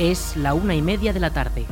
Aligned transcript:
Es 0.00 0.34
la 0.34 0.54
una 0.54 0.74
y 0.74 0.80
media 0.80 1.12
de 1.12 1.20
la 1.20 1.30
tarde. 1.30 1.66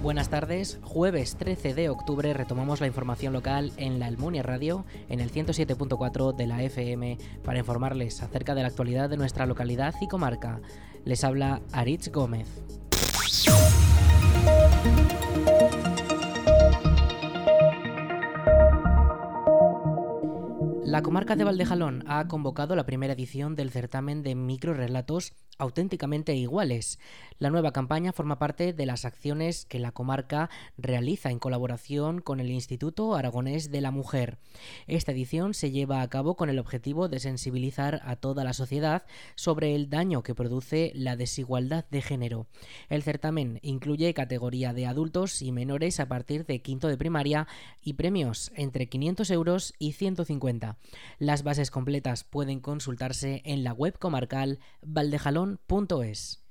Buenas 0.00 0.30
tardes, 0.30 0.78
jueves 0.84 1.34
13 1.38 1.74
de 1.74 1.88
octubre 1.88 2.32
retomamos 2.32 2.80
la 2.80 2.86
información 2.86 3.32
local 3.32 3.72
en 3.76 3.98
la 3.98 4.06
Almunia 4.06 4.44
Radio, 4.44 4.84
en 5.08 5.18
el 5.18 5.32
107.4 5.32 6.36
de 6.36 6.46
la 6.46 6.62
FM, 6.62 7.18
para 7.42 7.58
informarles 7.58 8.22
acerca 8.22 8.54
de 8.54 8.62
la 8.62 8.68
actualidad 8.68 9.10
de 9.10 9.16
nuestra 9.16 9.44
localidad 9.46 9.92
y 10.00 10.06
comarca. 10.06 10.60
Les 11.04 11.24
habla 11.24 11.62
Aritz 11.72 12.12
Gómez. 12.12 12.46
La 20.90 21.02
comarca 21.02 21.36
de 21.36 21.44
Valdejalón 21.44 22.02
ha 22.08 22.26
convocado 22.26 22.74
la 22.74 22.84
primera 22.84 23.12
edición 23.12 23.54
del 23.54 23.70
certamen 23.70 24.24
de 24.24 24.34
microrelatos 24.34 25.34
auténticamente 25.60 26.34
iguales. 26.34 26.98
La 27.38 27.50
nueva 27.50 27.72
campaña 27.72 28.12
forma 28.12 28.38
parte 28.38 28.72
de 28.72 28.86
las 28.86 29.04
acciones 29.04 29.64
que 29.64 29.78
la 29.78 29.92
comarca 29.92 30.50
realiza 30.76 31.30
en 31.30 31.38
colaboración 31.38 32.20
con 32.20 32.40
el 32.40 32.50
Instituto 32.50 33.14
Aragonés 33.14 33.70
de 33.70 33.80
la 33.80 33.90
Mujer. 33.90 34.38
Esta 34.86 35.12
edición 35.12 35.54
se 35.54 35.70
lleva 35.70 36.02
a 36.02 36.08
cabo 36.08 36.34
con 36.34 36.50
el 36.50 36.58
objetivo 36.58 37.08
de 37.08 37.20
sensibilizar 37.20 38.02
a 38.04 38.16
toda 38.16 38.44
la 38.44 38.52
sociedad 38.52 39.04
sobre 39.36 39.74
el 39.74 39.88
daño 39.88 40.22
que 40.22 40.34
produce 40.34 40.92
la 40.94 41.16
desigualdad 41.16 41.84
de 41.90 42.02
género. 42.02 42.46
El 42.88 43.02
certamen 43.02 43.58
incluye 43.62 44.12
categoría 44.12 44.72
de 44.72 44.86
adultos 44.86 45.42
y 45.42 45.52
menores 45.52 46.00
a 46.00 46.08
partir 46.08 46.46
de 46.46 46.60
quinto 46.60 46.88
de 46.88 46.98
primaria 46.98 47.46
y 47.82 47.94
premios 47.94 48.52
entre 48.54 48.88
500 48.88 49.30
euros 49.30 49.74
y 49.78 49.92
150. 49.92 50.76
Las 51.18 51.42
bases 51.42 51.70
completas 51.70 52.24
pueden 52.24 52.60
consultarse 52.60 53.42
en 53.44 53.64
la 53.64 53.72
web 53.72 53.98
comarcal 53.98 54.58
valdejalón 54.82 55.49
es. 56.02 56.44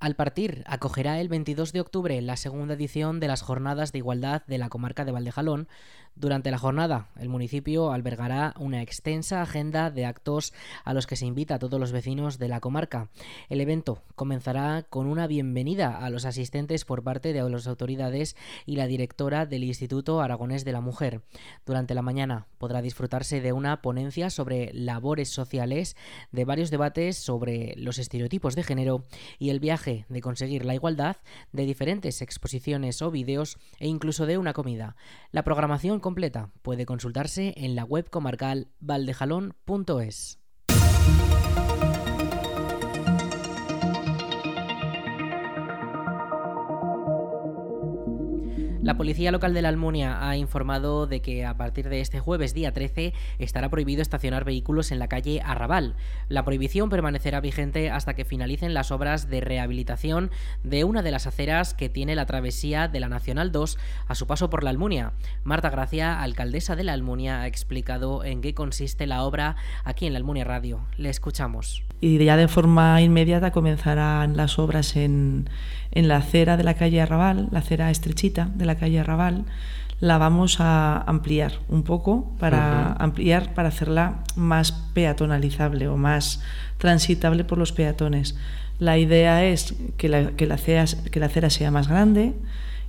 Al 0.00 0.16
partir, 0.16 0.64
acogerá 0.66 1.20
el 1.20 1.28
22 1.28 1.72
de 1.72 1.80
octubre 1.80 2.20
la 2.20 2.36
segunda 2.36 2.74
edición 2.74 3.20
de 3.20 3.28
las 3.28 3.42
Jornadas 3.42 3.92
de 3.92 3.98
Igualdad 3.98 4.42
de 4.46 4.58
la 4.58 4.68
comarca 4.68 5.04
de 5.04 5.12
Valdejalón, 5.12 5.68
durante 6.16 6.52
la 6.52 6.58
jornada, 6.58 7.08
el 7.18 7.28
municipio 7.28 7.90
albergará 7.90 8.54
una 8.60 8.82
extensa 8.82 9.42
agenda 9.42 9.90
de 9.90 10.06
actos 10.06 10.52
a 10.84 10.94
los 10.94 11.08
que 11.08 11.16
se 11.16 11.26
invita 11.26 11.56
a 11.56 11.58
todos 11.58 11.80
los 11.80 11.90
vecinos 11.90 12.38
de 12.38 12.46
la 12.46 12.60
comarca. 12.60 13.08
El 13.48 13.60
evento 13.60 14.00
comenzará 14.14 14.84
con 14.88 15.08
una 15.08 15.26
bienvenida 15.26 15.98
a 15.98 16.10
los 16.10 16.24
asistentes 16.24 16.84
por 16.84 17.02
parte 17.02 17.32
de 17.32 17.42
las 17.50 17.66
autoridades 17.66 18.36
y 18.64 18.76
la 18.76 18.86
directora 18.86 19.44
del 19.44 19.64
Instituto 19.64 20.20
Aragonés 20.20 20.64
de 20.64 20.70
la 20.70 20.80
Mujer. 20.80 21.22
Durante 21.66 21.94
la 21.94 22.02
mañana 22.02 22.46
podrá 22.58 22.80
disfrutarse 22.80 23.40
de 23.40 23.52
una 23.52 23.82
ponencia 23.82 24.30
sobre 24.30 24.72
labores 24.72 25.30
sociales, 25.30 25.96
de 26.30 26.44
varios 26.44 26.70
debates 26.70 27.16
sobre 27.16 27.74
los 27.76 27.98
estereotipos 27.98 28.54
de 28.54 28.62
género 28.62 29.02
y 29.40 29.50
el 29.50 29.58
viaje 29.58 29.83
de 29.84 30.20
conseguir 30.20 30.64
la 30.64 30.74
igualdad, 30.74 31.16
de 31.52 31.66
diferentes 31.66 32.22
exposiciones 32.22 33.02
o 33.02 33.10
vídeos 33.10 33.58
e 33.78 33.86
incluso 33.86 34.26
de 34.26 34.38
una 34.38 34.52
comida. 34.52 34.96
La 35.30 35.44
programación 35.44 36.00
completa 36.00 36.50
puede 36.62 36.86
consultarse 36.86 37.54
en 37.56 37.74
la 37.74 37.84
web 37.84 38.08
comarcal 38.10 38.68
valdejalón.es. 38.80 40.38
La 48.84 48.98
policía 48.98 49.32
local 49.32 49.54
de 49.54 49.62
la 49.62 49.70
Almunia 49.70 50.28
ha 50.28 50.36
informado 50.36 51.06
de 51.06 51.22
que 51.22 51.46
a 51.46 51.56
partir 51.56 51.88
de 51.88 52.02
este 52.02 52.20
jueves 52.20 52.52
día 52.52 52.74
13 52.74 53.14
estará 53.38 53.70
prohibido 53.70 54.02
estacionar 54.02 54.44
vehículos 54.44 54.92
en 54.92 54.98
la 54.98 55.08
calle 55.08 55.40
Arrabal. 55.42 55.96
La 56.28 56.44
prohibición 56.44 56.90
permanecerá 56.90 57.40
vigente 57.40 57.90
hasta 57.90 58.12
que 58.12 58.26
finalicen 58.26 58.74
las 58.74 58.90
obras 58.90 59.30
de 59.30 59.40
rehabilitación 59.40 60.30
de 60.64 60.84
una 60.84 61.00
de 61.00 61.12
las 61.12 61.26
aceras 61.26 61.72
que 61.72 61.88
tiene 61.88 62.14
la 62.14 62.26
travesía 62.26 62.86
de 62.86 63.00
la 63.00 63.08
Nacional 63.08 63.52
2 63.52 63.78
a 64.06 64.14
su 64.14 64.26
paso 64.26 64.50
por 64.50 64.62
la 64.62 64.68
Almunia. 64.68 65.14
Marta 65.44 65.70
Gracia, 65.70 66.20
alcaldesa 66.20 66.76
de 66.76 66.84
la 66.84 66.92
Almunia, 66.92 67.40
ha 67.40 67.46
explicado 67.46 68.22
en 68.22 68.42
qué 68.42 68.52
consiste 68.52 69.06
la 69.06 69.24
obra 69.24 69.56
aquí 69.84 70.06
en 70.06 70.12
la 70.12 70.18
Almunia 70.18 70.44
Radio. 70.44 70.84
Le 70.98 71.08
escuchamos. 71.08 71.84
Y 72.00 72.22
ya 72.22 72.36
de 72.36 72.48
forma 72.48 73.00
inmediata 73.00 73.50
comenzarán 73.50 74.36
las 74.36 74.58
obras 74.58 74.96
en, 74.96 75.48
en 75.92 76.08
la 76.08 76.16
acera 76.16 76.56
de 76.56 76.64
la 76.64 76.74
calle 76.74 77.00
Arrabal, 77.00 77.48
la 77.50 77.60
acera 77.60 77.90
estrechita 77.90 78.50
de 78.54 78.66
la 78.66 78.74
calle 78.74 79.00
Arrabal, 79.00 79.44
la 80.00 80.18
vamos 80.18 80.60
a 80.60 80.98
ampliar 81.02 81.60
un 81.68 81.82
poco 81.82 82.34
para 82.38 82.92
ampliar 82.94 83.54
para 83.54 83.68
hacerla 83.68 84.18
más 84.36 84.72
peatonalizable 84.72 85.88
o 85.88 85.96
más 85.96 86.42
transitable 86.78 87.44
por 87.44 87.58
los 87.58 87.72
peatones. 87.72 88.36
La 88.78 88.98
idea 88.98 89.44
es 89.44 89.74
que 89.96 90.08
la, 90.08 90.32
que 90.32 90.46
la, 90.46 90.56
acera, 90.56 90.84
que 91.10 91.20
la 91.20 91.26
acera 91.26 91.48
sea 91.48 91.70
más 91.70 91.88
grande 91.88 92.34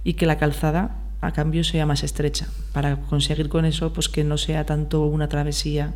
y 0.04 0.14
que 0.14 0.26
la 0.26 0.38
calzada 0.38 0.98
a 1.22 1.32
cambio 1.32 1.64
sea 1.64 1.86
más 1.86 2.04
estrecha 2.04 2.48
para 2.74 2.98
conseguir 2.98 3.50
con 3.50 3.66
eso 3.66 3.94
pues 3.94 4.10
que 4.10 4.24
no 4.24 4.38
sea 4.38 4.66
tanto 4.66 5.06
una 5.06 5.30
travesía 5.30 5.94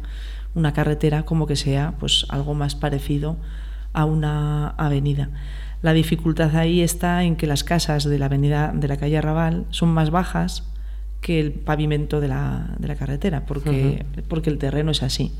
una 0.55 0.73
carretera 0.73 1.23
como 1.23 1.47
que 1.47 1.55
sea 1.55 1.93
pues 1.99 2.25
algo 2.29 2.53
más 2.53 2.75
parecido 2.75 3.37
a 3.93 4.05
una 4.05 4.69
avenida 4.69 5.29
la 5.81 5.93
dificultad 5.93 6.55
ahí 6.55 6.81
está 6.81 7.23
en 7.23 7.35
que 7.35 7.47
las 7.47 7.63
casas 7.63 8.03
de 8.03 8.19
la 8.19 8.25
avenida 8.25 8.71
de 8.73 8.87
la 8.87 8.97
calle 8.97 9.17
Arrabal 9.17 9.65
son 9.69 9.89
más 9.89 10.09
bajas 10.09 10.63
que 11.21 11.39
el 11.39 11.51
pavimento 11.51 12.19
de 12.19 12.27
la, 12.27 12.75
de 12.79 12.87
la 12.87 12.95
carretera, 12.95 13.45
porque, 13.45 14.05
porque 14.27 14.49
el 14.49 14.57
terreno 14.57 14.91
es 14.91 15.03
así. 15.03 15.33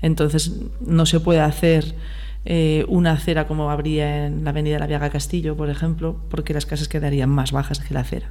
Entonces 0.00 0.52
no 0.80 1.06
se 1.06 1.20
puede 1.20 1.40
hacer 1.40 1.94
eh, 2.44 2.84
una 2.88 3.12
acera 3.12 3.46
como 3.46 3.70
habría 3.70 4.26
en 4.26 4.44
la 4.44 4.50
avenida 4.50 4.74
de 4.74 4.80
la 4.80 4.86
Viaga 4.86 5.10
Castillo, 5.10 5.56
por 5.56 5.70
ejemplo, 5.70 6.16
porque 6.30 6.54
las 6.54 6.66
casas 6.66 6.88
quedarían 6.88 7.28
más 7.28 7.52
bajas 7.52 7.80
que 7.80 7.92
la 7.92 8.00
acera. 8.00 8.30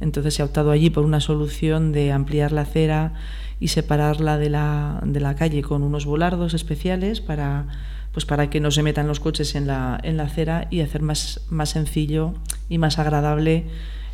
Entonces 0.00 0.34
se 0.34 0.42
ha 0.42 0.44
optado 0.44 0.70
allí 0.70 0.90
por 0.90 1.04
una 1.04 1.20
solución 1.20 1.92
de 1.92 2.12
ampliar 2.12 2.52
la 2.52 2.62
acera 2.62 3.14
y 3.60 3.68
separarla 3.68 4.38
de 4.38 4.50
la, 4.50 5.00
de 5.04 5.20
la 5.20 5.34
calle 5.34 5.62
con 5.62 5.82
unos 5.82 6.04
volardos 6.04 6.54
especiales 6.54 7.20
para 7.20 7.66
pues 8.16 8.24
para 8.24 8.48
que 8.48 8.60
no 8.60 8.70
se 8.70 8.82
metan 8.82 9.06
los 9.06 9.20
coches 9.20 9.54
en 9.56 9.66
la, 9.66 10.00
en 10.02 10.16
la 10.16 10.22
acera 10.22 10.68
y 10.70 10.80
hacer 10.80 11.02
más, 11.02 11.42
más 11.50 11.68
sencillo 11.68 12.32
y 12.66 12.78
más 12.78 12.98
agradable 12.98 13.66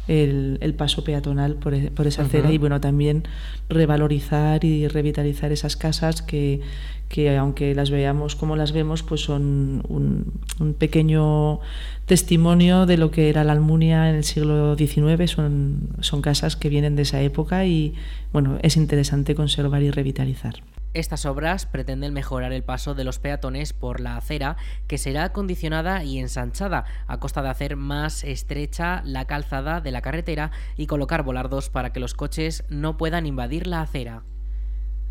el, 0.09 0.59
el 0.61 0.75
paso 0.75 1.05
peatonal 1.05 1.55
por, 1.55 1.75
e, 1.75 1.91
por 1.91 2.07
esa 2.07 2.23
acera 2.23 2.51
y 2.51 2.59
bueno 2.59 2.81
también 2.81 3.25
revalorizar 3.69 4.65
y 4.65 4.89
revitalizar 4.89 5.53
esas 5.53 5.77
casas 5.77 6.23
que, 6.23 6.61
que 7.09 7.37
aunque 7.37 7.75
las 7.75 7.91
veamos 7.91 8.35
como 8.37 8.57
las 8.57 8.73
vemos, 8.73 9.03
pues 9.03 9.21
son 9.21 9.83
un, 9.89 10.33
un, 10.59 10.75
pequeño 10.75 11.61
testimonio 12.07 12.87
de 12.87 12.97
lo 12.97 13.11
que 13.11 13.29
era 13.29 13.45
la 13.45 13.53
Almunia 13.53 14.09
en 14.09 14.17
el 14.17 14.25
siglo 14.25 14.77
XIX. 14.77 15.31
Son, 15.31 15.91
son 16.01 16.23
casas 16.23 16.57
que 16.57 16.69
vienen 16.69 16.97
de 16.97 17.03
esa 17.03 17.21
época 17.21 17.67
y 17.67 17.95
bueno, 18.33 18.59
es 18.62 18.77
interesante 18.77 19.35
conservar 19.35 19.83
y 19.83 19.91
revitalizar. 19.91 20.62
Estas 20.95 21.25
obras 21.25 21.65
pretenden 21.65 22.13
mejorar 22.13 22.53
el 22.53 22.65
paso 22.65 22.95
de 22.95 23.05
los 23.05 23.19
peatones 23.19 23.73
por 23.73 24.01
la 24.01 24.17
acera, 24.17 24.57
que 24.87 24.99
será 24.99 25.25
acondicionada 25.25 26.05
y 26.05 26.19
ensanchada, 26.19 26.85
a 27.07 27.19
costa 27.19 27.43
de 27.43 27.49
hacer 27.49 27.77
más 27.77 28.25
estrecha 28.25 29.03
la 29.05 29.27
calzada 29.27 29.81
de 29.81 29.91
la 29.91 30.03
carretera 30.03 30.51
y 30.77 30.87
colocar 30.87 31.23
volardos 31.23 31.71
para 31.71 31.93
que 31.93 32.01
los 32.01 32.15
coches 32.15 32.65
no 32.69 32.99
puedan 32.99 33.25
invadir 33.25 33.67
la 33.67 33.81
acera. 33.81 34.23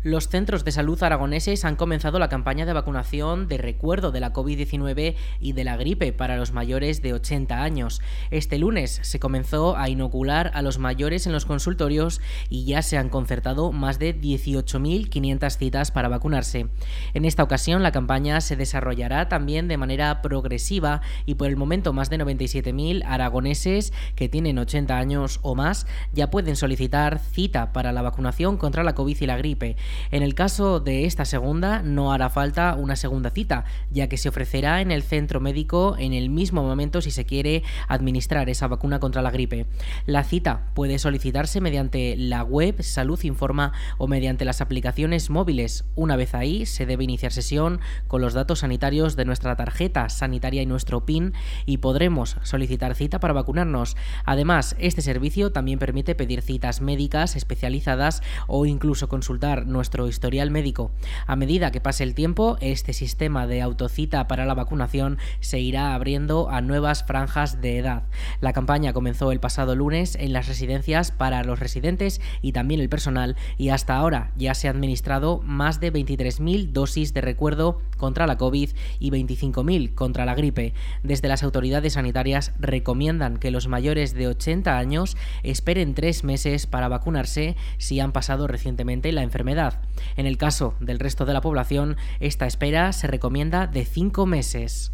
Los 0.04 0.28
centros 0.28 0.64
de 0.64 0.72
salud 0.72 1.00
aragoneses 1.00 1.64
han 1.64 1.76
comenzado 1.76 2.18
la 2.18 2.28
campaña 2.28 2.66
de 2.66 2.72
vacunación 2.72 3.46
de 3.46 3.56
recuerdo 3.56 4.10
de 4.10 4.18
la 4.18 4.32
COVID-19 4.32 5.14
y 5.38 5.52
de 5.52 5.62
la 5.62 5.76
gripe 5.76 6.12
para 6.12 6.36
los 6.36 6.50
mayores 6.50 7.02
de 7.02 7.12
80 7.12 7.62
años. 7.62 8.00
Este 8.32 8.58
lunes 8.58 8.98
se 9.02 9.20
comenzó 9.20 9.76
a 9.76 9.88
inocular 9.88 10.50
a 10.54 10.62
los 10.62 10.80
mayores 10.80 11.28
en 11.28 11.32
los 11.32 11.46
consultorios 11.46 12.20
y 12.50 12.64
ya 12.64 12.82
se 12.82 12.98
han 12.98 13.10
concertado 13.10 13.70
más 13.70 14.00
de 14.00 14.20
18.500 14.20 15.56
citas 15.56 15.92
para 15.92 16.08
vacunarse. 16.08 16.66
En 17.14 17.24
esta 17.24 17.44
ocasión 17.44 17.84
la 17.84 17.92
campaña 17.92 18.40
se 18.40 18.56
desarrollará 18.56 19.28
también 19.28 19.68
de 19.68 19.76
manera 19.76 20.20
progresiva 20.20 21.00
y 21.26 21.36
por 21.36 21.46
el 21.46 21.56
momento 21.56 21.92
más 21.92 22.10
de 22.10 22.18
97.000 22.18 23.04
aragoneses 23.06 23.92
que 24.16 24.28
tienen 24.28 24.58
80 24.58 24.98
años 24.98 25.38
o 25.42 25.54
más 25.54 25.86
ya 26.12 26.28
pueden 26.28 26.56
solicitar 26.56 27.20
cita 27.20 27.72
para 27.72 27.92
la 27.92 28.02
vacunación 28.02 28.56
contra 28.56 28.82
la 28.82 28.96
COVID 28.96 29.18
y 29.20 29.26
la 29.26 29.36
gripe. 29.36 29.76
En 30.10 30.22
el 30.22 30.34
caso 30.34 30.80
de 30.80 31.04
esta 31.04 31.24
segunda, 31.24 31.82
no 31.82 32.12
hará 32.12 32.30
falta 32.30 32.74
una 32.74 32.96
segunda 32.96 33.30
cita, 33.30 33.64
ya 33.90 34.08
que 34.08 34.16
se 34.16 34.28
ofrecerá 34.28 34.80
en 34.80 34.90
el 34.90 35.02
centro 35.02 35.40
médico 35.40 35.96
en 35.98 36.12
el 36.12 36.30
mismo 36.30 36.62
momento 36.62 37.00
si 37.00 37.10
se 37.10 37.24
quiere 37.24 37.62
administrar 37.88 38.48
esa 38.48 38.68
vacuna 38.68 39.00
contra 39.00 39.22
la 39.22 39.30
gripe. 39.30 39.66
La 40.06 40.24
cita 40.24 40.70
puede 40.74 40.98
solicitarse 40.98 41.60
mediante 41.60 42.16
la 42.16 42.42
web 42.42 42.82
Salud 42.82 43.22
Informa 43.22 43.72
o 43.98 44.06
mediante 44.06 44.44
las 44.44 44.60
aplicaciones 44.60 45.30
móviles. 45.30 45.84
Una 45.94 46.16
vez 46.16 46.34
ahí, 46.34 46.66
se 46.66 46.86
debe 46.86 47.04
iniciar 47.04 47.32
sesión 47.32 47.80
con 48.08 48.20
los 48.20 48.34
datos 48.34 48.60
sanitarios 48.60 49.16
de 49.16 49.24
nuestra 49.24 49.56
tarjeta 49.56 50.08
sanitaria 50.08 50.62
y 50.62 50.66
nuestro 50.66 51.04
PIN 51.04 51.34
y 51.66 51.78
podremos 51.78 52.36
solicitar 52.42 52.94
cita 52.94 53.20
para 53.20 53.34
vacunarnos. 53.34 53.96
Además, 54.24 54.76
este 54.78 55.02
servicio 55.02 55.52
también 55.52 55.78
permite 55.78 56.14
pedir 56.14 56.42
citas 56.42 56.80
médicas 56.80 57.36
especializadas 57.36 58.22
o 58.46 58.66
incluso 58.66 59.08
consultar 59.08 59.66
nuestra 59.66 59.81
nuestro 59.82 60.06
historial 60.06 60.52
médico. 60.52 60.92
A 61.26 61.34
medida 61.34 61.72
que 61.72 61.80
pase 61.80 62.04
el 62.04 62.14
tiempo, 62.14 62.56
este 62.60 62.92
sistema 62.92 63.48
de 63.48 63.62
autocita 63.62 64.28
para 64.28 64.46
la 64.46 64.54
vacunación 64.54 65.18
se 65.40 65.58
irá 65.58 65.96
abriendo 65.96 66.50
a 66.50 66.60
nuevas 66.60 67.02
franjas 67.02 67.60
de 67.60 67.78
edad. 67.78 68.04
La 68.40 68.52
campaña 68.52 68.92
comenzó 68.92 69.32
el 69.32 69.40
pasado 69.40 69.74
lunes 69.74 70.14
en 70.14 70.32
las 70.32 70.46
residencias 70.46 71.10
para 71.10 71.42
los 71.42 71.58
residentes 71.58 72.20
y 72.42 72.52
también 72.52 72.80
el 72.80 72.88
personal 72.88 73.34
y 73.58 73.70
hasta 73.70 73.96
ahora 73.96 74.30
ya 74.36 74.54
se 74.54 74.68
han 74.68 74.76
administrado 74.76 75.40
más 75.42 75.80
de 75.80 75.92
23.000 75.92 76.70
dosis 76.70 77.12
de 77.12 77.20
recuerdo 77.20 77.82
contra 77.96 78.28
la 78.28 78.38
COVID 78.38 78.70
y 79.00 79.10
25.000 79.10 79.96
contra 79.96 80.24
la 80.24 80.36
gripe. 80.36 80.74
Desde 81.02 81.26
las 81.26 81.42
autoridades 81.42 81.94
sanitarias 81.94 82.52
recomiendan 82.60 83.36
que 83.36 83.50
los 83.50 83.66
mayores 83.66 84.14
de 84.14 84.28
80 84.28 84.78
años 84.78 85.16
esperen 85.42 85.94
tres 85.94 86.22
meses 86.22 86.68
para 86.68 86.86
vacunarse 86.86 87.56
si 87.78 87.98
han 87.98 88.12
pasado 88.12 88.46
recientemente 88.46 89.10
la 89.10 89.24
enfermedad. 89.24 89.71
En 90.16 90.26
el 90.26 90.36
caso 90.36 90.74
del 90.80 90.98
resto 90.98 91.24
de 91.24 91.32
la 91.32 91.40
población, 91.40 91.96
esta 92.20 92.46
espera 92.46 92.92
se 92.92 93.06
recomienda 93.06 93.66
de 93.66 93.84
cinco 93.84 94.26
meses. 94.26 94.92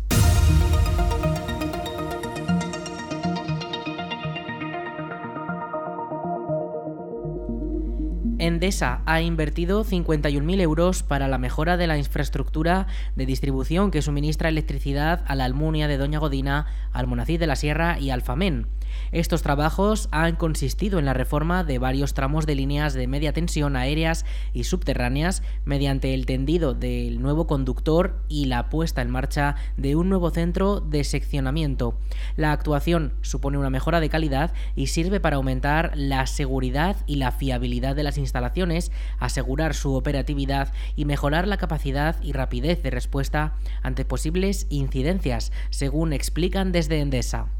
Endesa 8.39 9.03
ha 9.05 9.21
invertido 9.21 9.85
51.000 9.85 10.61
euros 10.61 11.03
para 11.03 11.29
la 11.29 11.39
mejora 11.39 11.77
de 11.77 11.87
la 11.87 11.99
infraestructura 11.99 12.87
de 13.17 13.27
distribución 13.27 13.91
que 13.91 14.01
suministra 14.01 14.49
electricidad 14.49 15.25
a 15.27 15.35
la 15.35 15.45
Almunia 15.45 15.89
de 15.89 15.99
Doña 15.99 16.21
Godina, 16.21 16.67
Almonacid 16.93 17.41
de 17.41 17.47
la 17.49 17.57
Sierra 17.57 17.99
y 17.99 18.11
Alfamén. 18.11 18.67
Estos 19.13 19.43
trabajos 19.43 20.09
han 20.11 20.37
consistido 20.37 20.99
en 20.99 21.05
la 21.05 21.15
reforma 21.15 21.65
de 21.65 21.79
varios 21.79 22.15
tramos 22.15 22.47
de 22.47 22.55
líneas 22.55 22.95
de 22.95 23.07
media 23.07 23.33
tensión 23.33 23.77
aéreas 23.77 24.25
y 24.53 24.65
subterráneas 24.65 25.43
mediante 25.65 26.15
el 26.15 26.27
tendido 26.27 26.75
del 26.75 27.21
nuevo 27.21 27.47
conductor 27.47 28.23
y 28.29 28.47
la 28.47 28.69
puesta 28.69 29.03
en 29.03 29.11
marcha 29.11 29.57
de 29.77 29.97
un 29.97 30.09
nuevo 30.09 30.31
centro 30.31 30.81
de 30.81 31.05
seccionamiento. 31.05 31.99
La 32.37 32.53
actuación 32.53 33.15
supone 33.23 33.59
una 33.59 33.71
mejora 33.71 34.01
de 34.01 34.09
calidad 34.09 34.53
y 34.77 34.89
sirve 34.89 35.21
para 35.21 35.37
aumentar 35.37 35.93
la 35.95 36.27
seguridad 36.27 36.97
y 37.07 37.17
la 37.17 37.33
fiabilidad 37.33 37.97
de 37.97 38.03
las 38.03 38.19
instalaciones, 38.19 38.93
asegurar 39.19 39.75
su 39.75 39.95
operatividad 39.95 40.73
y 40.97 41.05
mejorar 41.05 41.49
la 41.49 41.57
capacidad 41.57 42.17
y 42.23 42.33
rapidez 42.33 42.83
de 42.83 42.91
respuesta 42.91 43.55
ante 43.83 44.05
posibles 44.05 44.67
incidencias, 44.71 45.53
según 45.71 46.13
explican 46.13 46.73
desde 46.73 47.01
Endesa. 47.01 47.58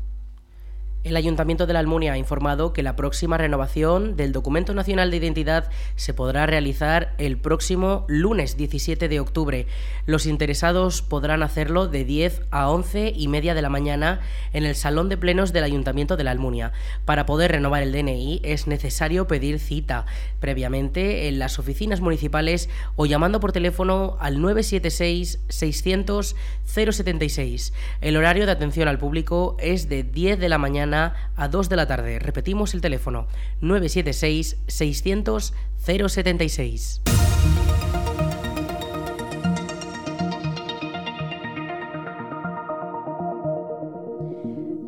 El 1.09 1.17
Ayuntamiento 1.17 1.67
de 1.67 1.73
la 1.73 1.79
Almunia 1.79 2.13
ha 2.13 2.19
informado 2.19 2.75
que 2.75 2.83
la 2.83 2.95
próxima 2.95 3.39
renovación 3.39 4.15
del 4.15 4.33
Documento 4.33 4.75
Nacional 4.75 5.11
de 5.11 5.17
Identidad 5.17 5.71
se 5.97 6.13
podrá 6.13 6.45
realizar 6.45 7.15
el 7.17 7.39
próximo 7.39 8.05
lunes 8.09 8.59
17 8.59 9.09
de 9.09 9.19
octubre. 9.19 9.67
Los 10.05 10.27
interesados 10.27 11.01
podrán 11.01 11.43
hacerlo 11.43 11.89
de 11.89 12.05
10 12.05 12.43
a 12.51 12.69
11 12.69 13.15
y 13.17 13.27
media 13.29 13.55
de 13.55 13.63
la 13.63 13.71
mañana 13.71 14.21
en 14.53 14.67
el 14.67 14.75
Salón 14.75 15.09
de 15.09 15.17
Plenos 15.17 15.55
del 15.55 15.65
Ayuntamiento 15.65 16.19
de 16.19 16.25
la 16.25 16.31
Almunia. 16.31 16.73
Para 17.07 17.25
poder 17.25 17.53
renovar 17.53 17.83
el 17.83 17.93
DNI 17.93 18.43
es 18.45 18.67
necesario 18.67 19.27
pedir 19.27 19.61
cita 19.61 20.05
previamente 20.41 21.29
en 21.29 21.39
las 21.39 21.59
oficinas 21.59 22.03
municipales 22.03 22.69
o 22.97 23.07
llamando 23.07 23.41
por 23.41 23.53
teléfono 23.53 24.19
al 24.21 24.43
976 24.43 25.41
600 25.49 26.37
076. 26.67 27.73
El 28.03 28.19
horario 28.19 28.45
de 28.45 28.53
atención 28.53 28.89
al 28.89 28.99
público 28.99 29.57
es 29.59 29.89
de 29.89 30.03
10 30.03 30.39
de 30.39 30.51
la 30.51 30.59
mañana 30.59 30.98
a 31.37 31.49
2 31.49 31.69
de 31.69 31.77
la 31.77 31.87
tarde. 31.87 32.19
Repetimos 32.19 32.75
el 32.75 32.81
teléfono 32.81 33.27
976 33.61 34.57
600 34.67 35.55
076. 35.77 37.03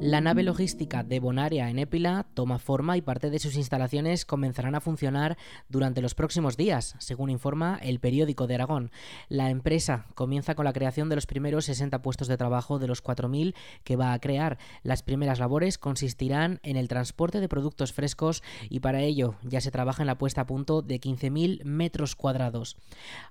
La 0.03 0.23
nave 0.23 0.43
logística 0.43 1.03
de 1.03 1.21
Bonaria 1.21 1.69
en 1.69 1.79
Épila 1.79 2.25
toma 2.33 2.59
forma 2.59 2.97
y 2.97 3.03
parte 3.03 3.29
de 3.29 3.39
sus 3.39 3.57
instalaciones 3.57 4.25
comenzarán 4.25 4.75
a 4.75 4.81
funcionar 4.81 5.37
durante 5.69 6.01
los 6.01 6.15
próximos 6.15 6.57
días, 6.57 6.97
según 6.99 7.29
informa 7.29 7.79
el 7.83 8.01
periódico 8.01 8.47
de 8.47 8.55
Aragón. 8.55 8.93
La 9.29 9.51
empresa 9.51 10.07
comienza 10.15 10.55
con 10.55 10.65
la 10.65 10.73
creación 10.73 11.11
de 11.11 11.17
los 11.17 11.27
primeros 11.27 11.67
60 11.67 12.01
puestos 12.01 12.29
de 12.29 12.39
trabajo 12.39 12.79
de 12.79 12.87
los 12.87 13.05
4.000 13.05 13.55
que 13.85 13.97
va 13.97 14.15
a 14.15 14.19
crear. 14.21 14.57
Las 14.83 15.03
primeras 15.03 15.39
labores 15.39 15.77
consistirán 15.77 16.61
en 16.63 16.79
el 16.79 16.89
transporte 16.89 17.39
de 17.39 17.51
productos 17.51 17.93
frescos 17.93 18.43
y 18.71 18.81
para 18.81 19.03
ello 19.03 19.35
ya 19.43 19.61
se 19.61 19.71
trabaja 19.71 20.03
en 20.03 20.07
la 20.07 20.17
puesta 20.17 20.41
a 20.41 20.47
punto 20.47 20.81
de 20.81 20.99
15.000 20.99 21.63
metros 21.65 22.17
cuadrados. 22.17 22.79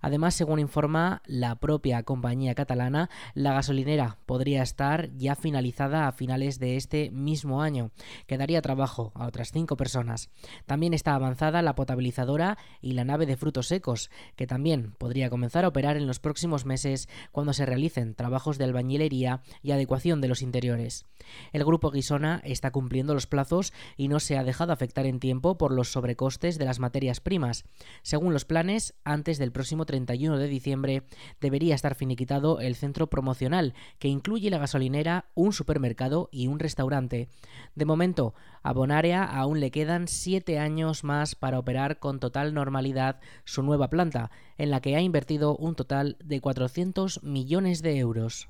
Además, 0.02 0.36
según 0.36 0.60
informa 0.60 1.24
la 1.26 1.56
propia 1.56 2.04
compañía 2.04 2.54
catalana, 2.54 3.10
la 3.34 3.54
gasolinera 3.54 4.20
podría 4.28 4.62
estar 4.62 5.10
ya 5.18 5.34
finalizada 5.34 6.08
a 6.08 6.12
de 6.60 6.76
este 6.76 7.10
mismo 7.12 7.62
año, 7.62 7.92
que 8.28 8.38
daría 8.38 8.62
trabajo 8.62 9.12
a 9.16 9.26
otras 9.26 9.52
cinco 9.52 9.78
personas. 9.78 10.30
También 10.66 10.94
está 10.94 11.16
avanzada 11.16 11.62
la 11.62 11.76
potabilizadora 11.76 12.58
y 12.82 12.94
la 12.94 13.06
nave 13.06 13.26
de 13.26 13.38
frutos 13.38 13.68
secos, 13.68 14.10
que 14.36 14.48
también 14.48 14.94
podría 14.98 15.30
comenzar 15.30 15.66
a 15.66 15.70
operar 15.70 15.98
en 15.98 16.08
los 16.08 16.20
próximos 16.20 16.66
meses 16.66 17.10
cuando 17.32 17.54
se 17.54 17.66
realicen 17.66 18.16
trabajos 18.16 18.58
de 18.58 18.66
albañilería 18.66 19.42
y 19.62 19.72
adecuación 19.72 20.22
de 20.22 20.28
los 20.28 20.42
interiores. 20.42 21.06
El 21.52 21.64
grupo 21.64 21.92
Guisona 21.92 22.42
está 22.44 22.72
cumpliendo 22.72 23.14
los 23.14 23.28
plazos 23.28 23.74
y 23.98 24.08
no 24.08 24.20
se 24.20 24.38
ha 24.38 24.44
dejado 24.44 24.74
afectar 24.74 25.06
en 25.06 25.20
tiempo 25.20 25.58
por 25.58 25.72
los 25.72 25.92
sobrecostes 25.92 26.58
de 26.58 26.66
las 26.66 26.80
materias 26.80 27.20
primas. 27.20 27.66
Según 28.02 28.34
los 28.34 28.46
planes, 28.46 28.96
antes 29.04 29.38
del 29.38 29.52
próximo 29.52 29.86
31 29.86 30.38
de 30.38 30.48
diciembre 30.48 31.04
debería 31.40 31.76
estar 31.76 31.96
finiquitado 31.96 32.60
el 32.60 32.76
centro 32.76 33.08
promocional, 33.08 33.74
que 34.00 34.08
incluye 34.08 34.50
la 34.50 34.58
gasolinera, 34.58 35.30
un 35.36 35.54
supermercado 35.54 36.30
y 36.32 36.48
un 36.50 36.60
restaurante. 36.60 37.30
De 37.76 37.86
momento, 37.86 38.34
a 38.64 38.74
Bonaria 38.74 39.24
aún 39.24 39.60
le 39.60 39.72
quedan 39.72 40.08
siete 40.08 40.60
años 40.60 41.04
más 41.04 41.36
para 41.36 41.60
operar 41.60 42.00
con 42.00 42.20
total 42.20 42.54
normalidad 42.54 43.20
su 43.46 43.64
nueva 43.64 43.90
planta, 43.90 44.32
en 44.58 44.72
la 44.72 44.82
que 44.82 44.96
ha 44.96 45.02
invertido 45.02 45.56
un 45.56 45.76
total 45.76 46.18
de 46.24 46.42
400 46.42 47.24
millones 47.24 47.82
de 47.82 47.98
euros. 47.98 48.50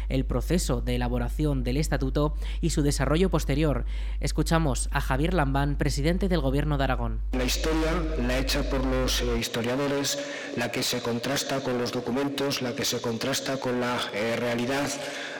el 0.09 0.25
proceso 0.25 0.81
de 0.81 0.95
elaboración 0.95 1.63
del 1.63 1.77
estatuto 1.77 2.35
y 2.61 2.71
su 2.71 2.81
desarrollo 2.81 3.29
posterior. 3.29 3.85
Escuchamos 4.19 4.89
a 4.91 5.01
Javier 5.01 5.33
Lambán, 5.33 5.77
presidente 5.77 6.27
del 6.27 6.41
Gobierno 6.41 6.77
de 6.77 6.83
Aragón. 6.83 7.21
La 7.33 7.43
historia, 7.43 7.91
la 8.25 8.37
hecha 8.37 8.63
por 8.69 8.85
los 8.85 9.21
eh, 9.21 9.37
historiadores, 9.39 10.19
la 10.57 10.71
que 10.71 10.83
se 10.83 11.01
contrasta 11.01 11.61
con 11.61 11.77
los 11.77 11.91
documentos, 11.91 12.61
la 12.61 12.75
que 12.75 12.85
se 12.85 13.01
contrasta 13.01 13.57
con 13.57 13.79
la 13.79 13.97
eh, 14.13 14.35
realidad, 14.37 14.89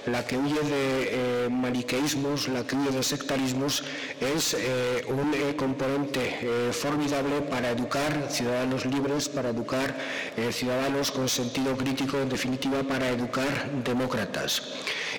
la 0.08 0.26
que 0.26 0.38
huye 0.38 0.62
de 0.62 1.46
eh, 1.46 1.50
maniqueísmos, 1.50 2.48
la 2.48 2.64
que 2.66 2.76
huye 2.76 2.92
de 2.92 3.04
sectarismos, 3.04 3.84
es 4.20 4.56
un 5.08 5.34
componente 5.56 6.72
formidable 6.72 7.42
para 7.42 7.72
educar 7.72 8.28
ciudadanos 8.30 8.86
libres, 8.86 9.30
para 9.30 9.50
educar 9.50 9.96
ciudadanos 10.52 11.12
con 11.12 11.28
sentido 11.28 11.76
crítico, 11.76 12.18
en 12.20 12.30
definitiva, 12.30 12.84
para 12.84 13.10
educar 13.10 13.72
demócratas. 13.84 14.62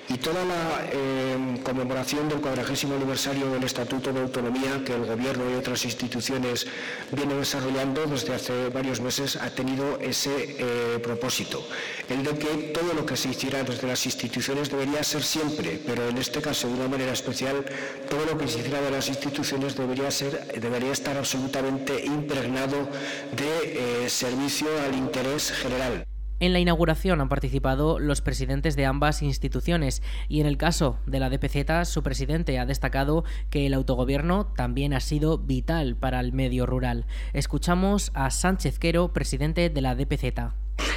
Y 0.09 0.17
toda 0.17 0.43
la 0.43 0.85
eh, 0.91 1.59
conmemoración 1.63 2.27
del 2.27 2.41
cuadragésimo 2.41 2.95
aniversario 2.95 3.49
del 3.49 3.63
Estatuto 3.63 4.11
de 4.11 4.19
Autonomía 4.19 4.83
que 4.85 4.93
el 4.93 5.05
Gobierno 5.05 5.49
y 5.49 5.55
otras 5.55 5.85
instituciones 5.85 6.67
vienen 7.11 7.39
desarrollando 7.39 8.05
desde 8.05 8.33
hace 8.33 8.69
varios 8.69 8.99
meses 8.99 9.37
ha 9.37 9.49
tenido 9.49 9.99
ese 10.01 10.57
eh, 10.59 10.99
propósito, 11.01 11.65
el 12.09 12.23
de 12.23 12.37
que 12.37 12.71
todo 12.73 12.93
lo 12.93 13.05
que 13.05 13.15
se 13.15 13.29
hiciera 13.29 13.63
desde 13.63 13.87
las 13.87 14.05
instituciones 14.05 14.69
debería 14.69 15.03
ser 15.03 15.23
siempre, 15.23 15.79
pero 15.85 16.09
en 16.09 16.17
este 16.17 16.41
caso 16.41 16.67
de 16.67 16.73
una 16.73 16.89
manera 16.89 17.13
especial, 17.13 17.65
todo 18.09 18.25
lo 18.25 18.37
que 18.37 18.47
se 18.47 18.59
hiciera 18.59 18.81
de 18.81 18.91
las 18.91 19.07
instituciones 19.07 19.75
debería, 19.75 20.11
ser, 20.11 20.59
debería 20.59 20.91
estar 20.91 21.17
absolutamente 21.17 22.03
impregnado 22.03 22.89
de 23.35 24.05
eh, 24.05 24.09
servicio 24.09 24.67
al 24.85 24.95
interés 24.95 25.51
general. 25.51 26.05
En 26.39 26.53
la 26.53 26.59
inauguración 26.59 27.21
han 27.21 27.29
participado 27.29 27.99
los 27.99 28.21
presidentes 28.21 28.75
de 28.75 28.85
ambas 28.85 29.21
instituciones 29.21 30.01
y 30.27 30.41
en 30.41 30.47
el 30.47 30.57
caso 30.57 30.97
de 31.05 31.19
la 31.19 31.29
DPZ 31.29 31.87
su 31.87 32.03
presidente 32.03 32.59
ha 32.59 32.65
destacado 32.65 33.23
que 33.49 33.65
el 33.65 33.73
autogobierno 33.73 34.47
también 34.47 34.93
ha 34.93 34.99
sido 34.99 35.37
vital 35.37 35.95
para 35.95 36.19
el 36.19 36.33
medio 36.33 36.65
rural. 36.65 37.05
Escuchamos 37.33 38.11
a 38.13 38.29
Sánchez 38.29 38.79
Quero, 38.79 39.13
presidente 39.13 39.69
de 39.69 39.81
la 39.81 39.95
DPZ. 39.95 40.62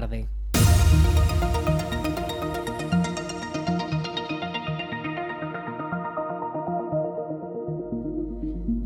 tarde. 0.00 0.28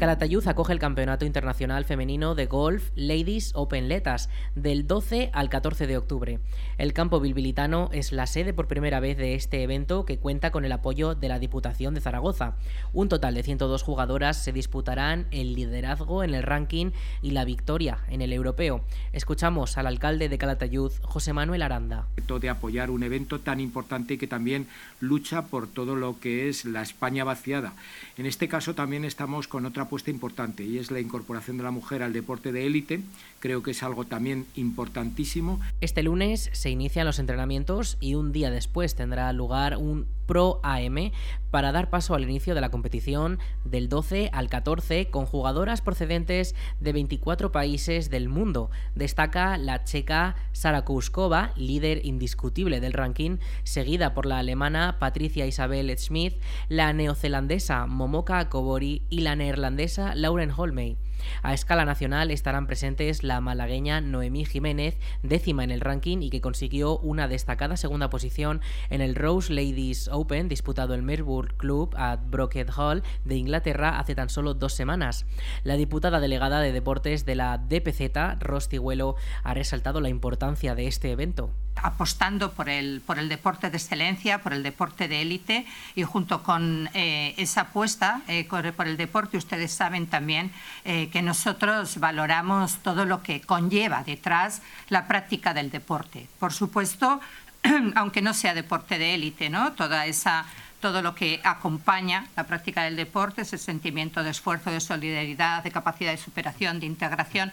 Calatayud 0.02 0.48
acoge 0.48 0.72
el 0.72 0.80
Campeonato 0.80 1.24
Internacional 1.24 1.84
Femenino 1.84 2.34
de 2.34 2.46
Golf 2.46 2.90
Ladies 2.96 3.52
Open 3.54 3.86
Letas 3.86 4.30
del 4.56 4.88
12 4.88 5.30
al 5.32 5.48
14 5.48 5.86
de 5.86 5.96
octubre. 5.96 6.40
El 6.76 6.92
campo 6.92 7.20
bilbilitano 7.20 7.88
es 7.92 8.10
la 8.10 8.26
sede 8.26 8.52
por 8.52 8.66
primera 8.66 8.98
vez 8.98 9.16
de 9.16 9.36
este 9.36 9.62
evento 9.62 10.04
que 10.04 10.18
cuenta 10.18 10.50
con 10.50 10.64
el 10.64 10.72
apoyo 10.72 11.14
de 11.14 11.28
la 11.28 11.38
Diputación 11.38 11.94
de 11.94 12.00
Zaragoza. 12.00 12.56
Un 12.92 13.08
total 13.08 13.34
de 13.34 13.44
102 13.44 13.84
jugadoras 13.84 14.42
se 14.42 14.50
disputarán 14.50 15.28
el 15.30 15.54
liderazgo 15.54 16.24
en 16.24 16.34
el 16.34 16.42
ranking 16.42 16.90
y 17.22 17.30
la 17.30 17.44
victoria 17.44 17.98
en 18.08 18.22
el 18.22 18.32
europeo. 18.32 18.82
Escuchamos 19.12 19.78
al 19.78 19.86
alcalde 19.86 20.28
de 20.28 20.36
Calatayud, 20.36 20.90
José 21.02 21.32
Manuel 21.32 21.62
Aranda. 21.62 22.08
De 22.40 22.48
apoyar 22.50 22.90
un 22.90 23.04
evento 23.04 23.38
tan 23.38 23.60
importante 23.60 24.18
que 24.18 24.26
también 24.26 24.66
lucha 24.98 25.42
por 25.42 25.68
todo 25.68 25.94
lo 25.94 26.18
que 26.18 26.48
es 26.48 26.64
la 26.64 26.82
España 26.82 27.22
vaciada. 27.22 27.74
En 28.18 28.26
este 28.26 28.48
caso 28.48 28.74
también 28.74 29.04
estamos 29.04 29.46
con 29.46 29.64
otra 29.64 29.91
importante 30.10 30.64
y 30.64 30.78
es 30.78 30.90
la 30.90 31.00
incorporación 31.00 31.58
de 31.58 31.64
la 31.64 31.70
mujer 31.70 32.02
al 32.02 32.12
deporte 32.12 32.52
de 32.52 32.66
élite. 32.66 33.00
Creo 33.40 33.62
que 33.62 33.72
es 33.72 33.82
algo 33.82 34.04
también 34.04 34.46
importantísimo. 34.56 35.60
Este 35.80 36.02
lunes 36.02 36.50
se 36.52 36.70
inician 36.70 37.06
los 37.06 37.18
entrenamientos 37.18 37.98
y 38.00 38.14
un 38.14 38.32
día 38.32 38.50
después 38.50 38.94
tendrá 38.94 39.32
lugar 39.32 39.76
un 39.76 40.06
Pro 40.26 40.60
AM 40.62 41.12
para 41.50 41.70
dar 41.70 41.90
paso 41.90 42.14
al 42.14 42.22
inicio 42.22 42.54
de 42.54 42.60
la 42.60 42.70
competición 42.70 43.38
del 43.64 43.88
12 43.88 44.30
al 44.32 44.48
14 44.48 45.10
con 45.10 45.26
jugadoras 45.26 45.82
procedentes 45.82 46.54
de 46.80 46.92
24 46.92 47.52
países 47.52 48.10
del 48.10 48.28
mundo. 48.28 48.70
Destaca 48.94 49.58
la 49.58 49.84
checa 49.84 50.34
Sara 50.52 50.84
Kouskova, 50.84 51.52
líder 51.56 52.04
indiscutible 52.06 52.80
del 52.80 52.94
ranking, 52.94 53.38
seguida 53.64 54.14
por 54.14 54.26
la 54.26 54.38
alemana 54.38 54.96
Patricia 54.98 55.46
Isabel 55.46 55.96
Schmidt, 55.98 56.40
la 56.68 56.92
neozelandesa 56.92 57.86
Momoka 57.86 58.48
Kobori 58.48 59.02
y 59.10 59.20
la 59.20 59.36
neerlandesa 59.36 60.14
Lauren 60.14 60.52
Holmey. 60.56 60.96
A 61.42 61.54
escala 61.54 61.84
nacional 61.84 62.30
estarán 62.30 62.66
presentes 62.66 63.22
la 63.22 63.40
malagueña 63.40 64.00
Noemí 64.00 64.44
Jiménez, 64.44 64.98
décima 65.22 65.64
en 65.64 65.70
el 65.70 65.80
ranking 65.80 66.18
y 66.22 66.30
que 66.30 66.40
consiguió 66.40 66.98
una 66.98 67.28
destacada 67.28 67.76
segunda 67.76 68.10
posición 68.10 68.60
en 68.90 69.00
el 69.00 69.14
Rose 69.14 69.52
Ladies 69.52 70.08
Open 70.08 70.48
disputado 70.48 70.94
en 70.94 71.04
Melbourne 71.04 71.54
Club 71.56 71.94
at 71.96 72.20
Brockett 72.30 72.70
Hall 72.76 73.02
de 73.24 73.36
Inglaterra 73.36 73.98
hace 73.98 74.14
tan 74.14 74.28
solo 74.28 74.54
dos 74.54 74.72
semanas. 74.72 75.26
La 75.64 75.76
diputada 75.76 76.20
delegada 76.20 76.60
de 76.60 76.72
deportes 76.72 77.24
de 77.24 77.34
la 77.34 77.58
DPZ, 77.58 78.40
Rosti 78.40 78.78
Huelo, 78.78 79.16
ha 79.42 79.54
resaltado 79.54 80.00
la 80.00 80.08
importancia 80.08 80.74
de 80.74 80.86
este 80.86 81.10
evento 81.10 81.50
apostando 81.76 82.52
por 82.52 82.68
el, 82.68 83.02
por 83.04 83.18
el 83.18 83.28
deporte 83.28 83.70
de 83.70 83.76
excelencia, 83.76 84.42
por 84.42 84.52
el 84.52 84.62
deporte 84.62 85.08
de 85.08 85.22
élite 85.22 85.66
y 85.94 86.02
junto 86.02 86.42
con 86.42 86.88
eh, 86.94 87.34
esa 87.36 87.62
apuesta 87.62 88.22
eh, 88.28 88.46
por 88.48 88.86
el 88.86 88.96
deporte, 88.96 89.36
ustedes 89.36 89.72
saben 89.72 90.06
también 90.06 90.52
eh, 90.84 91.08
que 91.10 91.22
nosotros 91.22 91.98
valoramos 91.98 92.78
todo 92.78 93.04
lo 93.04 93.22
que 93.22 93.40
conlleva 93.40 94.04
detrás 94.04 94.62
la 94.88 95.06
práctica 95.06 95.54
del 95.54 95.70
deporte. 95.70 96.28
Por 96.38 96.52
supuesto, 96.52 97.20
aunque 97.94 98.22
no 98.22 98.34
sea 98.34 98.54
deporte 98.54 98.98
de 98.98 99.14
élite, 99.14 99.50
¿no? 99.50 99.72
Toda 99.72 100.06
esa 100.06 100.46
todo 100.80 101.00
lo 101.00 101.14
que 101.14 101.40
acompaña 101.44 102.26
la 102.36 102.42
práctica 102.44 102.82
del 102.82 102.96
deporte, 102.96 103.42
ese 103.42 103.56
sentimiento 103.56 104.24
de 104.24 104.30
esfuerzo, 104.30 104.68
de 104.68 104.80
solidaridad, 104.80 105.62
de 105.62 105.70
capacidad 105.70 106.10
de 106.10 106.18
superación, 106.18 106.80
de 106.80 106.86
integración, 106.86 107.52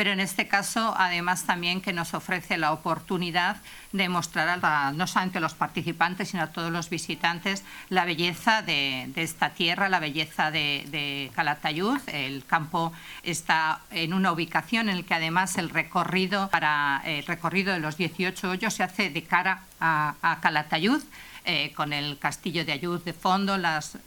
pero 0.00 0.12
en 0.12 0.20
este 0.20 0.48
caso 0.48 0.94
además 0.96 1.44
también 1.44 1.82
que 1.82 1.92
nos 1.92 2.14
ofrece 2.14 2.56
la 2.56 2.72
oportunidad 2.72 3.58
de 3.92 4.08
mostrar 4.08 4.58
a 4.62 4.92
no 4.92 5.06
solamente 5.06 5.36
a 5.36 5.40
los 5.42 5.52
participantes, 5.52 6.30
sino 6.30 6.42
a 6.42 6.46
todos 6.46 6.72
los 6.72 6.88
visitantes 6.88 7.64
la 7.90 8.06
belleza 8.06 8.62
de, 8.62 9.12
esta 9.16 9.50
tierra, 9.50 9.90
la 9.90 10.00
belleza 10.00 10.50
de, 10.50 11.30
Calatayud. 11.34 11.98
El 12.06 12.46
campo 12.46 12.94
está 13.22 13.82
en 13.90 14.14
una 14.14 14.32
ubicación 14.32 14.88
en 14.88 14.96
la 14.96 15.02
que 15.02 15.12
además 15.12 15.58
el 15.58 15.68
recorrido 15.68 16.48
para 16.48 17.02
el 17.04 17.26
recorrido 17.26 17.74
de 17.74 17.80
los 17.80 17.98
18 17.98 18.52
hoyos 18.52 18.72
se 18.72 18.82
hace 18.82 19.10
de 19.10 19.22
cara 19.24 19.64
a, 19.80 20.14
a 20.22 20.40
Calatayud. 20.40 21.02
Eh, 21.46 21.72
con 21.74 21.94
el 21.94 22.18
castillo 22.18 22.66
de 22.66 22.72
Ayud 22.72 23.00
de 23.00 23.14
fondo, 23.14 23.56
las, 23.56 23.98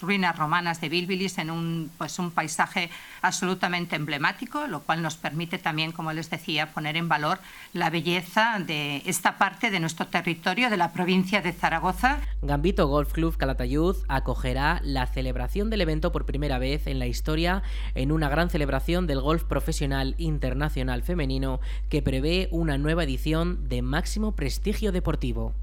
ruinas 0.00 0.36
romanas 0.36 0.80
de 0.80 0.88
Bilbilis 0.88 1.36
en 1.36 1.50
un, 1.50 1.90
pues 1.98 2.18
un 2.18 2.30
paisaje 2.30 2.88
absolutamente 3.20 3.94
emblemático, 3.94 4.66
lo 4.66 4.80
cual 4.80 5.02
nos 5.02 5.16
permite 5.16 5.58
también, 5.58 5.92
como 5.92 6.12
les 6.14 6.30
decía, 6.30 6.72
poner 6.72 6.96
en 6.96 7.08
valor 7.08 7.40
la 7.74 7.90
belleza 7.90 8.58
de 8.58 9.02
esta 9.04 9.36
parte 9.36 9.70
de 9.70 9.80
nuestro 9.80 10.06
territorio, 10.06 10.70
de 10.70 10.78
la 10.78 10.92
provincia 10.92 11.42
de 11.42 11.52
Zaragoza. 11.52 12.20
Gambito 12.40 12.86
Golf 12.86 13.12
Club 13.12 13.36
Calatayud 13.36 13.96
acogerá 14.08 14.80
la 14.82 15.06
celebración 15.06 15.68
del 15.68 15.82
evento 15.82 16.10
por 16.10 16.24
primera 16.24 16.58
vez 16.58 16.86
en 16.86 16.98
la 16.98 17.06
historia 17.06 17.62
en 17.94 18.12
una 18.12 18.30
gran 18.30 18.48
celebración 18.48 19.06
del 19.06 19.20
golf 19.20 19.44
profesional 19.44 20.14
internacional 20.16 21.02
femenino 21.02 21.60
que 21.90 22.00
prevé 22.00 22.48
una 22.50 22.78
nueva 22.78 23.04
edición 23.04 23.68
de 23.68 23.82
máximo 23.82 24.32
prestigio 24.32 24.90
deportivo. 24.90 25.54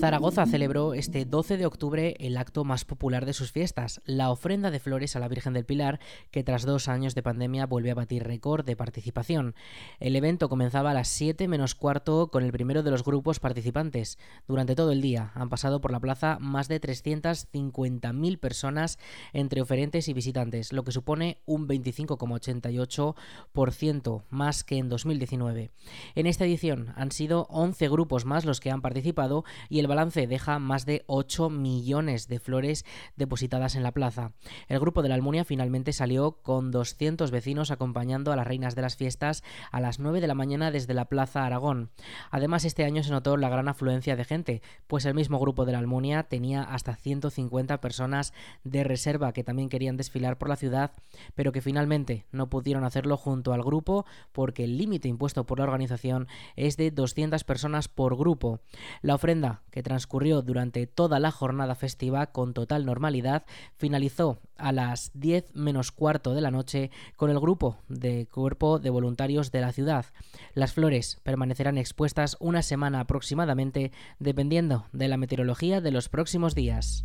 Zaragoza 0.00 0.46
celebró 0.46 0.94
este 0.94 1.26
12 1.26 1.58
de 1.58 1.66
octubre 1.66 2.16
el 2.20 2.38
acto 2.38 2.64
más 2.64 2.86
popular 2.86 3.26
de 3.26 3.34
sus 3.34 3.52
fiestas, 3.52 4.00
la 4.06 4.30
ofrenda 4.30 4.70
de 4.70 4.80
flores 4.80 5.14
a 5.14 5.20
la 5.20 5.28
Virgen 5.28 5.52
del 5.52 5.66
Pilar, 5.66 6.00
que 6.30 6.42
tras 6.42 6.64
dos 6.64 6.88
años 6.88 7.14
de 7.14 7.22
pandemia 7.22 7.66
vuelve 7.66 7.90
a 7.90 7.94
batir 7.94 8.24
récord 8.24 8.64
de 8.64 8.76
participación. 8.76 9.54
El 9.98 10.16
evento 10.16 10.48
comenzaba 10.48 10.92
a 10.92 10.94
las 10.94 11.08
7 11.08 11.48
menos 11.48 11.74
cuarto 11.74 12.30
con 12.30 12.44
el 12.44 12.50
primero 12.50 12.82
de 12.82 12.90
los 12.90 13.04
grupos 13.04 13.40
participantes. 13.40 14.18
Durante 14.48 14.74
todo 14.74 14.90
el 14.90 15.02
día 15.02 15.32
han 15.34 15.50
pasado 15.50 15.82
por 15.82 15.92
la 15.92 16.00
plaza 16.00 16.38
más 16.40 16.68
de 16.68 16.80
350.000 16.80 18.38
personas 18.38 18.98
entre 19.34 19.60
oferentes 19.60 20.08
y 20.08 20.14
visitantes, 20.14 20.72
lo 20.72 20.82
que 20.82 20.92
supone 20.92 21.42
un 21.44 21.68
25,88% 21.68 24.22
más 24.30 24.64
que 24.64 24.78
en 24.78 24.88
2019. 24.88 25.72
En 26.14 26.26
esta 26.26 26.46
edición 26.46 26.94
han 26.96 27.12
sido 27.12 27.46
11 27.50 27.90
grupos 27.90 28.24
más 28.24 28.46
los 28.46 28.60
que 28.60 28.70
han 28.70 28.80
participado 28.80 29.44
y 29.68 29.80
el 29.80 29.89
balance 29.90 30.26
deja 30.26 30.58
más 30.58 30.86
de 30.86 31.04
8 31.06 31.50
millones 31.50 32.28
de 32.28 32.40
flores 32.40 32.86
depositadas 33.16 33.74
en 33.74 33.82
la 33.82 33.92
plaza. 33.92 34.32
El 34.68 34.80
grupo 34.80 35.02
de 35.02 35.10
la 35.10 35.16
Almunia 35.16 35.44
finalmente 35.44 35.92
salió 35.92 36.32
con 36.32 36.70
200 36.70 37.30
vecinos 37.30 37.70
acompañando 37.70 38.32
a 38.32 38.36
las 38.36 38.46
reinas 38.46 38.74
de 38.74 38.82
las 38.82 38.96
fiestas 38.96 39.42
a 39.70 39.80
las 39.80 39.98
9 39.98 40.20
de 40.20 40.26
la 40.26 40.34
mañana 40.34 40.70
desde 40.70 40.94
la 40.94 41.06
Plaza 41.06 41.44
Aragón. 41.44 41.90
Además, 42.30 42.64
este 42.64 42.84
año 42.84 43.02
se 43.02 43.10
notó 43.10 43.36
la 43.36 43.48
gran 43.48 43.68
afluencia 43.68 44.16
de 44.16 44.24
gente, 44.24 44.62
pues 44.86 45.04
el 45.04 45.14
mismo 45.14 45.38
grupo 45.38 45.64
de 45.64 45.72
la 45.72 45.78
Almunia 45.78 46.22
tenía 46.22 46.62
hasta 46.62 46.94
150 46.94 47.80
personas 47.80 48.32
de 48.64 48.84
reserva 48.84 49.32
que 49.32 49.44
también 49.44 49.68
querían 49.68 49.96
desfilar 49.96 50.38
por 50.38 50.48
la 50.48 50.56
ciudad, 50.56 50.92
pero 51.34 51.52
que 51.52 51.60
finalmente 51.60 52.26
no 52.32 52.48
pudieron 52.48 52.84
hacerlo 52.84 53.16
junto 53.16 53.52
al 53.52 53.62
grupo 53.62 54.06
porque 54.32 54.64
el 54.64 54.78
límite 54.78 55.08
impuesto 55.08 55.44
por 55.44 55.58
la 55.58 55.64
organización 55.64 56.28
es 56.56 56.76
de 56.76 56.90
200 56.90 57.42
personas 57.44 57.88
por 57.88 58.16
grupo. 58.16 58.60
La 59.02 59.14
ofrenda 59.14 59.62
transcurrió 59.82 60.42
durante 60.42 60.86
toda 60.86 61.18
la 61.18 61.30
jornada 61.30 61.74
festiva 61.74 62.26
con 62.26 62.54
total 62.54 62.84
normalidad, 62.86 63.44
finalizó 63.76 64.40
a 64.56 64.72
las 64.72 65.10
10 65.14 65.54
menos 65.54 65.92
cuarto 65.92 66.34
de 66.34 66.40
la 66.40 66.50
noche 66.50 66.90
con 67.16 67.30
el 67.30 67.40
grupo 67.40 67.78
de 67.88 68.26
cuerpo 68.26 68.78
de 68.78 68.90
voluntarios 68.90 69.50
de 69.50 69.60
la 69.60 69.72
ciudad. 69.72 70.06
Las 70.54 70.72
flores 70.72 71.20
permanecerán 71.22 71.78
expuestas 71.78 72.36
una 72.40 72.62
semana 72.62 73.00
aproximadamente 73.00 73.92
dependiendo 74.18 74.86
de 74.92 75.08
la 75.08 75.16
meteorología 75.16 75.80
de 75.80 75.90
los 75.90 76.08
próximos 76.08 76.54
días. 76.54 77.04